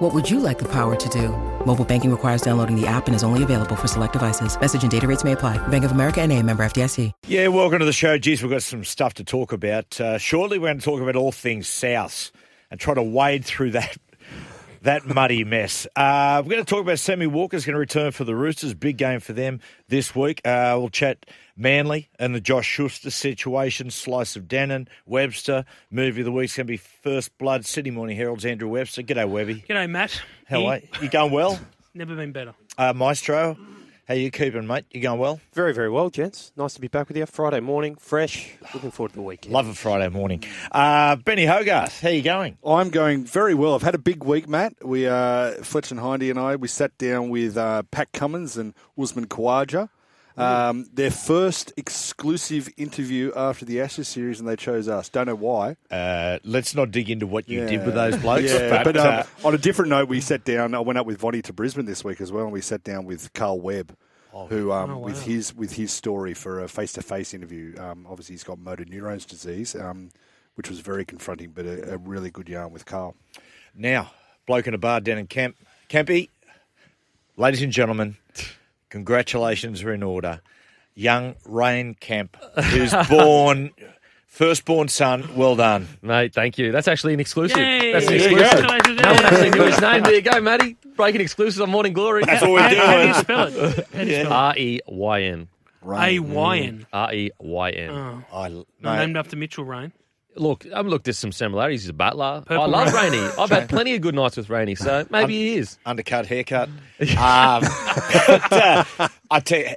[0.00, 1.28] What would you like the power to do?
[1.66, 4.58] Mobile banking requires downloading the app and is only available for select devices.
[4.58, 5.58] Message and data rates may apply.
[5.68, 7.12] Bank of America and a member FDIC.
[7.26, 8.16] Yeah, welcome to the show.
[8.16, 10.00] Geez, we've got some stuff to talk about.
[10.00, 12.32] Uh, shortly, we're going to talk about all things South
[12.70, 13.94] and try to wade through that
[14.82, 15.86] that muddy mess.
[15.94, 18.74] Uh, we're going to talk about Sammy Walker's going to return for the Roosters.
[18.74, 20.40] Big game for them this week.
[20.44, 25.64] Uh, we'll chat Manly and the Josh Schuster situation, Slice of Denan, Webster.
[25.90, 29.02] Movie of the week's going to be First Blood, Sydney Morning Herald's Andrew Webster.
[29.02, 29.64] G'day, Webby.
[29.68, 30.20] G'day, Matt.
[30.46, 30.88] How are you?
[31.02, 31.58] You going well?
[31.92, 32.54] Never been better.
[32.78, 33.58] Uh, Maestro,
[34.10, 34.84] how you keeping, mate?
[34.90, 35.40] You going well?
[35.52, 36.50] Very, very well, gents.
[36.56, 37.26] Nice to be back with you.
[37.26, 38.56] Friday morning, fresh.
[38.74, 39.54] Looking forward to the weekend.
[39.54, 40.42] Love a Friday morning.
[40.72, 42.58] Uh, Benny Hogarth, how you going?
[42.66, 43.76] I'm going very well.
[43.76, 44.74] I've had a big week, Matt.
[44.84, 48.74] We, uh, Fletch and Hindy and I, we sat down with uh, Pat Cummins and
[48.98, 49.90] Usman Khawaja.
[50.36, 55.08] Um, their first exclusive interview after the Ashes series, and they chose us.
[55.08, 55.76] Don't know why.
[55.90, 58.50] Uh, let's not dig into what you did with those blokes.
[58.52, 60.74] Yeah, but, um, uh, on a different note, we sat down.
[60.74, 63.04] I went up with Vonnie to Brisbane this week as well, and we sat down
[63.04, 63.94] with Carl Webb,
[64.48, 65.04] who um, Oh, wow.
[65.04, 67.76] with his with his story for a face to face interview.
[67.78, 70.10] Um, obviously, he's got motor neurons disease, um,
[70.54, 73.14] which was very confronting, but a, a really good yarn with Carl.
[73.74, 74.10] now,
[74.46, 75.56] bloke in a bar down in Kemp.
[75.90, 76.28] Kempy,
[77.36, 78.16] ladies and gentlemen,
[78.90, 80.40] congratulations are in order.
[80.94, 83.70] Young Rain Kemp, who's born,
[84.26, 85.88] firstborn son, well done.
[86.02, 86.72] Mate, thank you.
[86.72, 87.56] That's actually an exclusive.
[87.56, 87.92] Yay!
[87.92, 88.66] That's an There you exclusive.
[88.66, 89.00] Congratulations.
[89.02, 90.02] No one actually knew his name.
[90.02, 90.76] There you go, Matty.
[90.96, 92.24] Breaking exclusives on Morning Glory.
[92.24, 93.14] That's what we're How, how do you doing.
[93.14, 93.88] spell it?
[93.94, 95.40] How do you spell R E Y N.
[95.40, 95.48] it?
[95.82, 96.86] A Y N.
[96.92, 97.90] R E Y N.
[97.90, 99.92] Oh, I, mate, named after Mitchell Rain.
[100.36, 101.82] Look, um, look, there's some similarities.
[101.82, 102.42] He's a butler.
[102.46, 103.12] Purple I love Rain.
[103.12, 103.30] Rainey.
[103.38, 105.78] I've had plenty of good nights with Rainey, so maybe he is.
[105.84, 106.68] undercut haircut.
[107.00, 109.74] um, but, uh, I tell you,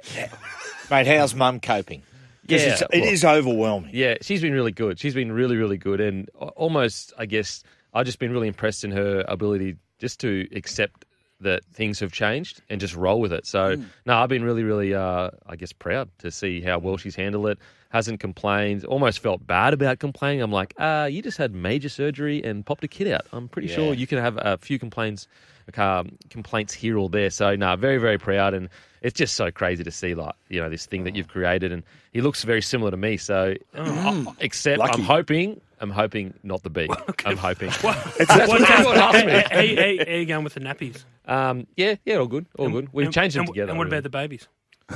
[0.90, 2.02] mate, how's mum coping?
[2.46, 3.04] Yeah, it's, it look.
[3.04, 3.90] is overwhelming.
[3.92, 4.98] Yeah, she's been really good.
[5.00, 7.62] She's been really, really good, and almost, I guess,
[7.92, 11.03] I've just been really impressed in her ability just to accept
[11.44, 13.46] that things have changed and just roll with it.
[13.46, 17.14] So, no, I've been really, really, uh, I guess, proud to see how well she's
[17.16, 17.58] handled it.
[17.90, 18.84] Hasn't complained.
[18.84, 20.42] Almost felt bad about complaining.
[20.42, 23.26] I'm like, uh, you just had major surgery and popped a kid out.
[23.32, 23.76] I'm pretty Yeah.
[23.76, 25.28] sure you can have a few complaints,
[25.76, 27.30] um, complaints here or there.
[27.30, 28.68] So, no, very, very proud, and
[29.00, 31.84] it's just so crazy to see, like, you know, this thing that you've created, and
[32.12, 33.16] he looks very similar to me.
[33.16, 34.94] So, uh, except Lucky.
[34.94, 36.88] I'm hoping, I'm hoping not the B.
[37.24, 37.70] I'm hoping.
[37.70, 37.82] What's
[38.18, 39.32] what everyone asks me.
[39.32, 41.04] How, how, how, how you going with the nappies?
[41.26, 42.88] Um, yeah, yeah, all good, all good.
[42.92, 43.70] We've And- changed them and, together.
[43.70, 43.98] And what really.
[43.98, 44.48] about the babies?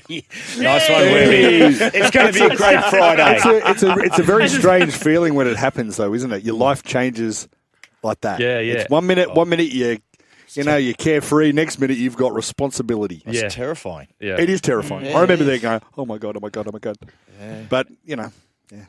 [0.00, 1.76] nice one, Webby.
[1.96, 3.36] It's going to be a great Friday.
[3.36, 6.42] It's a, it's a it's a very strange feeling when it happens, though, isn't it?
[6.42, 7.48] Your life changes
[8.02, 8.40] like that.
[8.40, 8.74] Yeah, yeah.
[8.74, 9.98] It's one minute, one minute you,
[10.54, 11.52] you know, you're carefree.
[11.52, 13.22] Next minute, you've got responsibility.
[13.26, 13.48] It's Yeah.
[13.48, 14.08] terrifying.
[14.18, 14.40] Yeah.
[14.40, 15.14] It is terrifying.
[15.14, 16.96] I remember there going, "Oh my god, oh my god, oh my god."
[17.68, 18.32] But you know,
[18.72, 18.86] yeah.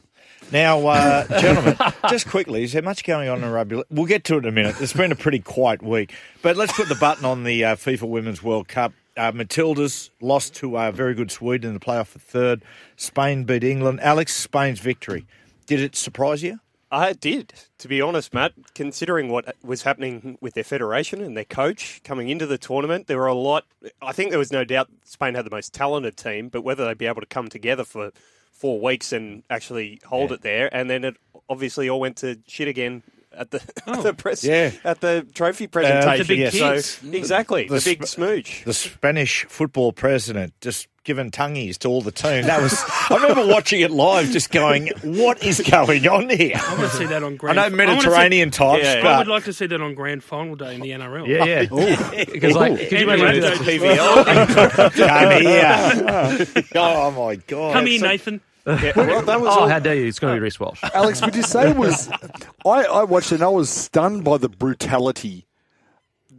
[0.52, 1.78] Now, uh, gentlemen,
[2.10, 3.84] just quickly, is there much going on in rugby?
[3.90, 4.76] We'll get to it in a minute.
[4.82, 8.10] It's been a pretty quiet week, but let's put the button on the uh, FIFA
[8.10, 8.92] Women's World Cup.
[9.16, 12.64] Uh, Matildas lost to a very good Sweden in the playoff for third.
[12.98, 14.02] Spain beat England.
[14.02, 15.26] Alex, Spain's victory.
[15.68, 16.60] Did it surprise you?
[16.92, 18.52] I did, to be honest, Matt.
[18.76, 23.18] Considering what was happening with their federation and their coach coming into the tournament, there
[23.18, 23.64] were a lot.
[24.02, 26.98] I think there was no doubt Spain had the most talented team, but whether they'd
[26.98, 28.12] be able to come together for
[28.62, 31.18] four weeks and actually hold it there, and then it
[31.50, 33.02] obviously all went to shit again
[33.34, 33.58] at the
[33.88, 34.02] at oh.
[34.02, 34.72] the press Yeah.
[34.84, 36.28] at the trophy presentation.
[36.28, 36.86] the big yes.
[37.00, 38.64] So exactly The the, big sp- smooch.
[38.66, 42.44] The Spanish football president just giving tongueies to all the team.
[42.44, 42.80] That was.
[43.10, 46.98] I remember watching it live, just going, "What is going on here?" I want to
[46.98, 49.00] see that on I know wanna see- Mediterranean types, Yeah.
[49.00, 51.26] I but would like to see that on grand final day in the NRL.
[51.28, 52.26] Yeah, yeah.
[52.32, 53.80] Because like, could you imagine let's this?
[53.80, 56.64] go to Come here.
[56.76, 57.74] oh my god!
[57.74, 58.42] Come here, Nathan.
[58.66, 60.06] Yeah, well, that was Oh, all- how dare you?
[60.08, 60.82] It's going to be Reese Walsh.
[60.94, 62.10] Alex, would you say it was?
[62.66, 65.48] I, I watched it and I was stunned by the brutality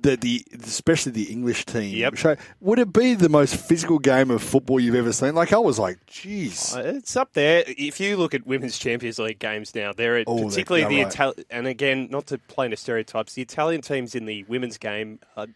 [0.02, 1.96] that the, especially the English team.
[1.96, 2.16] Yep.
[2.16, 2.36] show.
[2.60, 5.34] Would it be the most physical game of football you've ever seen?
[5.36, 6.76] Like I was like, jeez.
[6.76, 7.62] Uh, It's up there.
[7.68, 11.12] If you look at women's Champions League games now, they're Oh, particularly the they're right.
[11.14, 11.44] Italian.
[11.50, 15.46] And again, not to play into stereotypes, the Italian teams in the women's game are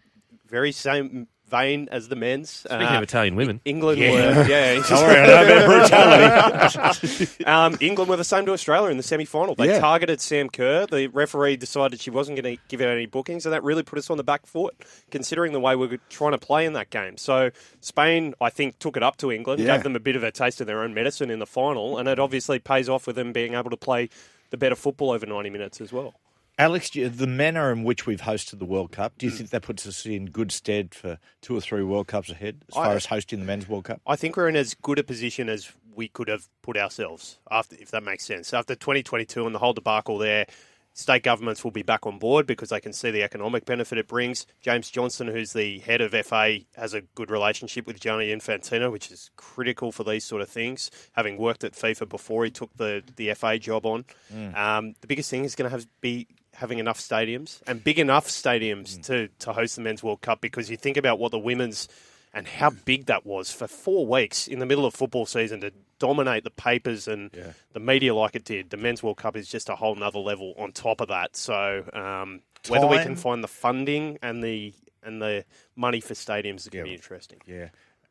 [0.49, 2.51] very same, vein as the men's.
[2.51, 4.11] Speaking Uh, of Italian women, England Yeah.
[4.37, 4.75] were yeah.
[4.75, 7.27] Don't worry, I know about brutality.
[7.47, 9.55] Um, England were the same to Australia in the semi final.
[9.55, 9.79] They Yeah.
[9.79, 10.87] targeted Sam Kerr.
[10.87, 13.99] The referee decided she wasn't going to give out any bookings, and that really put
[13.99, 14.75] us on the back foot,
[15.11, 17.17] considering the way we were trying to play in that game.
[17.17, 17.51] So
[17.81, 19.75] Spain, I think, took it up to England, Yeah.
[19.77, 22.09] gave them a bit of a taste of their own medicine in the final, and
[22.09, 24.09] it obviously pays off with them being able to play
[24.51, 26.15] the better football over 90 minutes as well.
[26.59, 29.19] Alex, the manner in which we've hosted the World Cup, Mm.
[29.19, 32.31] do you think that puts us in good stead for two or three World Cups
[32.31, 34.01] ahead as I- far as hosting the men's World Cup?
[34.07, 37.77] I think we're in as good a position as we could have put ourselves, after,
[37.79, 38.55] if that makes sense.
[38.55, 40.47] After 2022 and the whole debacle there,
[40.95, 44.09] state governments will be back on board because they can see the economic benefit it
[44.09, 44.47] brings.
[44.63, 49.11] James Johnson, who's the head of FA, has a good relationship with Gianni Infantino, which
[49.11, 50.91] is critical for these sort of things.
[51.13, 54.07] Having worked at FIFA before he took the, the FA job on,
[54.55, 56.27] um, the biggest thing is going to have be
[56.57, 60.71] having enough stadiums and big enough stadiums to, to host the men's World Cup because
[60.71, 61.89] you think about what the women's
[62.35, 65.73] and how big that was for four weeks in the middle of football season to
[65.99, 67.31] dominate the papers and
[67.73, 68.69] the media like it did.
[68.71, 71.35] The Men's World Cup is just a whole nother level on top of that.
[71.37, 75.45] So um, whether we can find the funding and the and the
[75.77, 77.39] money for stadiums is going to be interesting.
[77.47, 77.69] Yeah.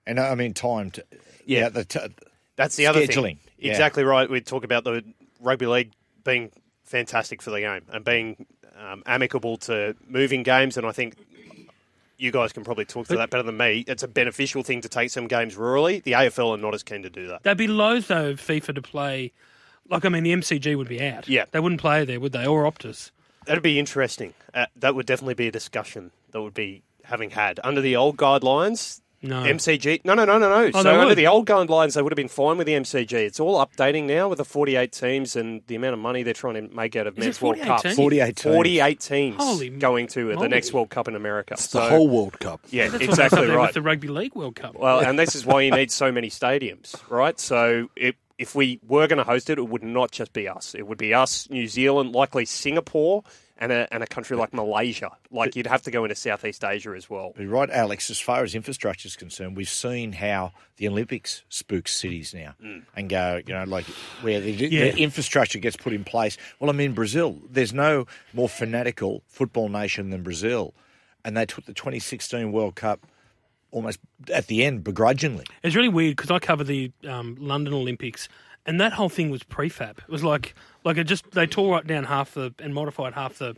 [0.08, 1.06] And uh, I mean, time to.
[1.46, 1.70] Yeah.
[1.70, 2.00] the t-
[2.56, 3.40] That's the other Scheduling, thing.
[3.58, 3.72] yeah.
[3.72, 4.30] Exactly right.
[4.30, 5.04] We talk about the
[5.42, 5.92] rugby league
[6.24, 6.52] being
[6.86, 8.46] fantastic for the game and being
[8.78, 11.16] um, amicable to moving games, and I think
[12.18, 13.84] you guys can probably talk to that better than me.
[13.88, 16.02] It's a beneficial thing to take some games rurally.
[16.04, 17.44] The AFL are not as keen to do that.
[17.44, 19.34] They'd be loath though FIFA to play.
[19.90, 21.28] Like I mean, the MCG would be out.
[21.28, 21.46] Yeah.
[21.52, 22.46] they wouldn't play there, would they?
[22.46, 23.12] Or Optus.
[23.46, 24.34] That'd be interesting.
[24.54, 28.18] Uh, that would definitely be a discussion that would be having had under the old
[28.18, 29.02] guidelines.
[29.26, 29.44] No.
[29.44, 30.06] MCG.
[30.06, 30.72] No, no, no, no, no.
[30.74, 31.18] Oh, so under would.
[31.18, 33.14] the old guidelines, they would have been fine with the MCG.
[33.14, 36.56] It's all updating now with the 48 teams and the amount of money they're trying
[36.56, 37.82] to make out of Is it men's World 48 Cups.
[37.84, 37.96] teams?
[37.96, 38.56] 48 teams.
[38.56, 41.54] 48 teams Holy going to the next World Cup in America.
[41.56, 42.62] It's so, the whole World Cup.
[42.70, 43.66] Yeah, That's exactly what's right.
[43.68, 44.76] with the Rugby League World Cup.
[44.76, 47.40] Well, and this is why you need so many stadiums, right?
[47.40, 50.76] So if if we were going to host it, it would not just be us.
[50.76, 53.24] It would be us, New Zealand, likely Singapore,
[53.58, 55.12] and a and a country like Malaysia.
[55.32, 57.34] Like you'd have to go into Southeast Asia as well.
[57.38, 58.10] You're right, Alex.
[58.10, 62.84] As far as infrastructure is concerned, we've seen how the Olympics spooks cities now Mm.
[62.96, 63.86] and go, you know, like
[64.22, 64.92] where the, Yeah.
[64.92, 66.38] the infrastructure gets put in place.
[66.60, 70.74] Well, I mean, Brazil, there's no more fanatical football nation than Brazil.
[71.24, 73.08] And they took the 2016 World Cup
[73.72, 74.00] almost
[74.34, 75.46] at the end begrudgingly.
[75.64, 78.30] It's really weird because I cover the um, London Olympics,
[78.66, 80.00] and that whole thing was prefab.
[80.00, 83.38] It was like like it just they tore right down half the and modified half
[83.38, 83.56] the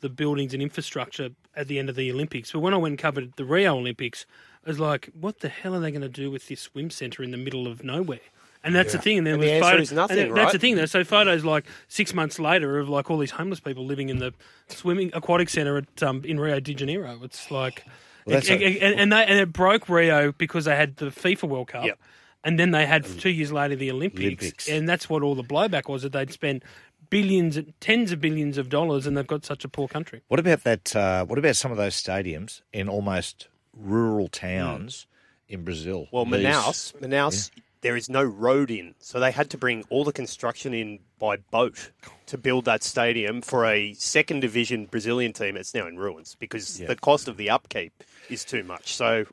[0.00, 2.52] the buildings and infrastructure at the end of the Olympics.
[2.52, 4.26] But when I went and covered the Rio Olympics,
[4.64, 7.22] I was like, what the hell are they going to do with this swim centre
[7.24, 8.20] in the middle of nowhere?
[8.62, 9.18] And that's the thing.
[9.18, 10.76] And there And was the answer photos, is nothing, and That's the thing.
[10.76, 14.18] There's so photos like six months later of like all these homeless people living in
[14.18, 14.32] the
[14.68, 17.18] swimming aquatic centre at um, in Rio de Janeiro.
[17.22, 17.84] It's like,
[18.26, 21.48] Well, and, a- and, and they and it broke Rio because they had the FIFA
[21.48, 21.86] World Cup.
[21.86, 21.98] Yep.
[22.44, 24.68] And then they had two years later the Olympics, Olympics.
[24.68, 26.62] and that's what all the blowback was that they'd spent
[27.10, 30.22] billions, tens of billions of dollars, and they've got such a poor country.
[30.28, 30.94] What about that?
[30.94, 35.06] Uh, what about some of those stadiums in almost rural towns
[35.48, 36.06] in Brazil?
[36.12, 37.50] Well, These- Manaus, Manaus,
[37.80, 41.36] there is no road in, so they had to bring all the construction in by
[41.36, 41.90] boat
[42.26, 45.56] to build that stadium for a second division Brazilian team.
[45.56, 47.92] It's now in ruins because the cost of the upkeep
[48.30, 48.94] is too much.
[48.94, 49.24] So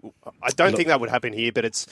[0.41, 1.85] I don't think that would happen here, but it's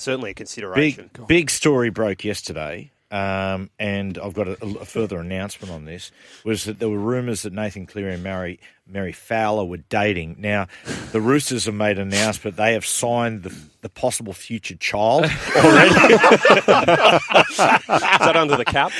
[0.00, 1.10] certainly a consideration.
[1.14, 6.10] Big big story broke yesterday, um, and I've got a, a further announcement on this.
[6.44, 10.36] Was that there were rumours that Nathan Cleary and Mary Mary Fowler were dating.
[10.38, 10.66] Now,
[11.12, 15.26] the Roosters have made an announcement they have signed the, the possible future child
[15.56, 15.90] already.
[15.94, 18.90] Is that under the cap?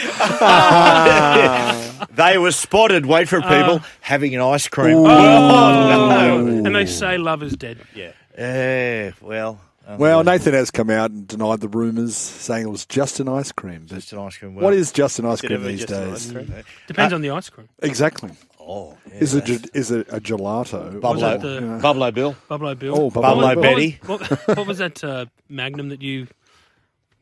[2.15, 3.07] they were spotted.
[3.07, 4.99] Wait for it, people having an ice cream.
[4.99, 6.47] Oh, Oh, no!
[6.65, 7.79] And they say love is dead.
[7.95, 8.13] Yeah.
[8.37, 9.61] Eh, well.
[9.91, 13.29] Uh, Well, Nathan has come out and denied the rumours, saying it was just an
[13.29, 13.87] ice cream.
[13.89, 14.55] But just an ice cream.
[14.55, 16.33] what Well, is just an ice cream these just an days?
[16.33, 16.55] cream?
[16.87, 17.69] Depends on the ice cream.
[17.83, 18.31] Exactly.
[18.61, 21.01] Oh, yeah, Is it that's- is it a gelato?
[21.01, 22.37] Bublo, that the- Bubble O' Bill?
[22.49, 22.95] Bubble O' Bill.
[22.97, 23.99] Oh, What Bubblo was- what was- Betty.
[24.07, 26.29] What, what was that uh, Magnum that you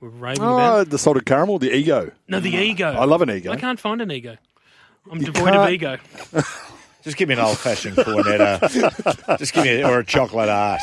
[0.00, 0.90] were raving Oh, about?
[0.90, 2.10] the salted caramel, the ego.
[2.28, 2.88] No, the ego.
[2.92, 3.50] I love an ego.
[3.52, 4.36] I can't find an ego.
[5.10, 6.42] I'm You devoid of can't- ego.
[7.04, 8.58] Just give me an old fashioned cornetto.
[9.38, 10.80] just give me a, or a chocolate art.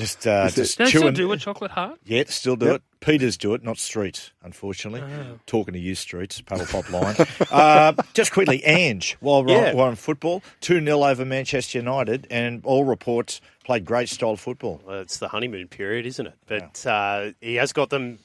[0.00, 1.14] Just, uh, just Don't still chewing.
[1.14, 1.98] do a chocolate heart?
[2.04, 2.74] Yeah, still do Yep.
[2.76, 2.82] it.
[3.00, 5.00] Peters do it, not Streets, unfortunately.
[5.02, 5.38] Oh.
[5.46, 7.16] Talking to you, Streets, Paddle Pop line.
[7.50, 9.70] uh, just quickly, Ange, while we're, Yeah.
[9.70, 14.36] on, we're on football, 2 0 over Manchester United, and all reports played great style
[14.36, 14.82] football.
[14.86, 16.34] Well, it's the honeymoon period, isn't it?
[16.46, 18.18] But uh, he has got them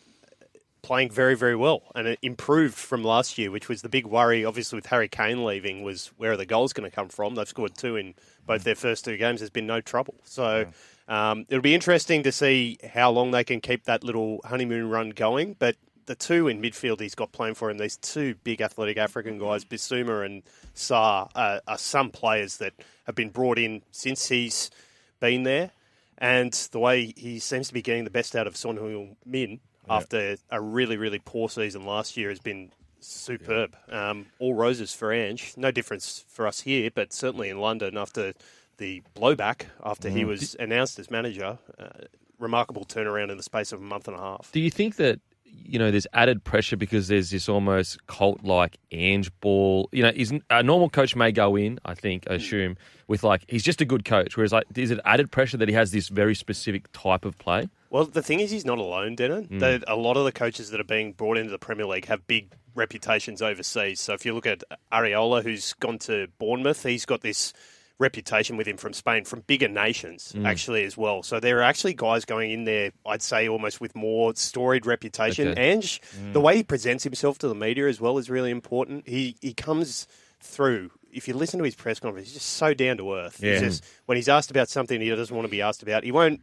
[0.82, 4.44] playing very, very well, and it improved from last year, which was the big worry.
[4.46, 7.36] Obviously, with Harry Kane leaving, was where are the goals going to come from?
[7.36, 8.14] They've scored two in
[8.46, 9.40] both their first two games.
[9.40, 10.66] There's been no trouble, so.
[11.08, 15.12] Um, it'll be interesting to see how long they can keep that little honeymoon run
[15.12, 15.56] going.
[15.58, 19.38] But the two in midfield he's got playing for him, these two big athletic African
[19.38, 20.44] guys, Bissouma and
[20.76, 22.74] Sarr, uh, are some players that
[23.06, 24.72] have been brought in since he's
[25.20, 25.72] been there.
[26.18, 29.60] And the way he seems to be getting the best out of Son Heung Min
[29.90, 33.76] after a really, really poor season last year has been superb.
[33.90, 35.54] Um, all roses for Ange.
[35.58, 38.34] No difference for us here, but certainly in London after
[38.78, 40.28] the blowback after he mm.
[40.28, 41.58] was announced as manager.
[41.80, 41.90] Uh,
[42.40, 44.52] remarkable turnaround in the space of a month and a half.
[44.52, 49.32] Do you think that you know there's added pressure because there's this almost cult-like Ange
[49.40, 49.90] ball?
[49.92, 52.36] You know, is a normal coach may go in, I think, I hmm.
[52.38, 52.78] assume,
[53.08, 54.38] with like he's just a good coach.
[54.38, 57.70] Whereas, like, is it added pressure that he has this very specific type of play?
[57.90, 59.48] Well, the thing is, he's not alone, Denan.
[59.48, 59.60] Hmm.
[59.60, 62.28] That A lot of the coaches that are being brought into the Premier League have
[62.28, 64.02] big reputations overseas.
[64.02, 67.54] So if you look at Iraola, who's gone to Bournemouth, he's got this
[67.98, 70.46] reputation with him from Spain, from bigger nations, mm.
[70.46, 71.24] actually, as well.
[71.24, 75.50] So there are actually guys going in there, I'd say, almost with more storied reputation.
[75.50, 75.72] Okay.
[75.72, 76.34] Ange, mm.
[76.34, 79.08] the way he presents himself to the media as well is really important.
[79.08, 80.08] He, he comes
[80.42, 80.92] through.
[81.12, 83.42] If you listen to his press conference, he's just so down to earth.
[83.42, 83.54] Yeah.
[83.54, 86.12] He's just, when he's asked about something he doesn't want to be asked about, he
[86.12, 86.42] won't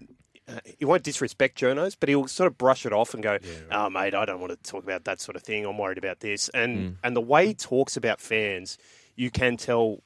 [0.49, 3.39] uh, he won't disrespect journos, but he'll sort of brush it off and go,
[3.71, 5.65] "Oh, mate, I don't want to talk about that sort of thing.
[5.65, 6.97] I'm worried about this." And mm.
[7.05, 8.77] and the way he talks about fans,
[9.15, 10.03] you can tell,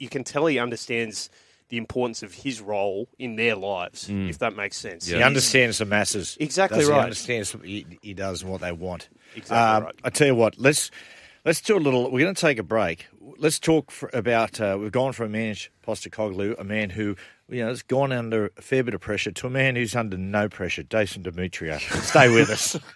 [0.00, 1.30] you can tell he understands
[1.68, 5.06] the importance of his role in their lives, if that makes sense.
[5.06, 6.36] He understands the masses.
[6.40, 9.08] Exactly Does He understands he, he does what they want.
[9.36, 9.94] Exactly Um, right.
[10.02, 10.90] I tell you what, let's
[11.44, 12.10] let's do a little.
[12.10, 13.06] We're going to take a break.
[13.38, 14.60] Let's talk for, about.
[14.60, 17.14] Uh, we've gone from Ange Postecoglou, a man who
[17.48, 20.16] you know has gone under a fair bit of pressure, to a man who's under
[20.16, 21.78] no pressure, Jason Demetriou.
[22.02, 22.76] Stay with us.